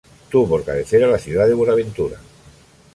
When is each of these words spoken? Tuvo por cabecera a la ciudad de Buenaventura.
Tuvo 0.31 0.49
por 0.49 0.65
cabecera 0.65 1.05
a 1.05 1.09
la 1.09 1.19
ciudad 1.19 1.47
de 1.47 1.53
Buenaventura. 1.53 2.17